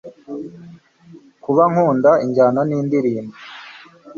[1.43, 3.35] kuba nkunda injyana nindirimbo